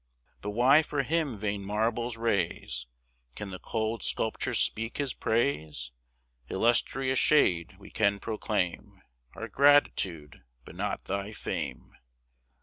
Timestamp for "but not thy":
10.65-11.33